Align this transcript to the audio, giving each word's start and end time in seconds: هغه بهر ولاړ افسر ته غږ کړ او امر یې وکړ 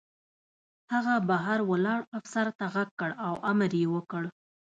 هغه 0.93 1.15
بهر 1.29 1.59
ولاړ 1.71 1.99
افسر 2.19 2.47
ته 2.57 2.65
غږ 2.73 2.89
کړ 2.99 3.11
او 3.27 3.33
امر 3.51 3.71
یې 3.81 3.85
وکړ 3.95 4.23